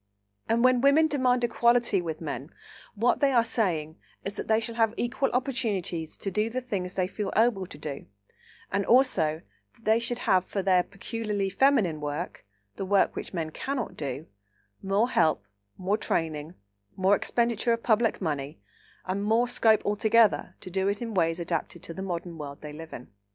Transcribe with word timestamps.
And, 0.49 0.63
when 0.63 0.81
women 0.81 1.05
demand 1.07 1.43
"equality" 1.43 2.01
with 2.01 2.21
men, 2.21 2.49
what 2.95 3.19
they 3.19 3.31
are 3.31 3.41
asking 3.41 3.99
is, 4.25 4.35
that 4.35 4.47
they 4.47 4.59
shall 4.59 4.73
have 4.73 4.95
equal 4.97 5.29
opportunities 5.29 6.17
to 6.17 6.31
do 6.31 6.49
the 6.49 6.59
things 6.59 6.95
they 6.95 7.05
feel 7.07 7.31
able 7.37 7.67
to 7.67 7.77
do, 7.77 8.07
and 8.71 8.83
also 8.87 9.43
that 9.75 9.85
they 9.85 9.99
should 9.99 10.17
have 10.17 10.43
for 10.45 10.63
their 10.63 10.81
peculiarly 10.81 11.51
feminine 11.51 12.01
work—the 12.01 12.83
work 12.85 13.15
which 13.15 13.31
men 13.31 13.51
cannot 13.51 13.95
do—more 13.95 15.11
help, 15.11 15.45
more 15.77 15.99
training, 15.99 16.55
more 16.95 17.15
expenditure 17.15 17.71
of 17.73 17.83
public 17.83 18.19
money, 18.19 18.59
and 19.05 19.23
more 19.23 19.47
scope 19.47 19.83
altogether 19.85 20.55
to 20.61 20.71
do 20.71 20.87
it 20.87 21.03
in 21.03 21.13
ways 21.13 21.39
adapted 21.39 21.83
to 21.83 21.93
the 21.93 22.01
modern 22.01 22.39
world 22.39 22.61
they 22.61 22.73
live 22.73 22.91
in. 22.91 23.11